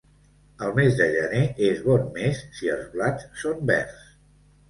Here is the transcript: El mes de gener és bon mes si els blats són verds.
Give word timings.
El 0.67 0.71
mes 0.77 0.95
de 1.01 1.05
gener 1.15 1.41
és 1.67 1.83
bon 1.89 2.09
mes 2.17 2.41
si 2.61 2.73
els 2.77 2.87
blats 2.95 3.27
són 3.43 3.61
verds. 3.73 4.03